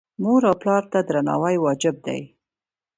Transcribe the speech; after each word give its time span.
مور 0.21 0.41
او 0.49 0.55
پلار 0.61 0.83
ته 0.91 0.99
درناوی 1.07 1.55
واجب 1.63 1.95
دی 2.05 2.21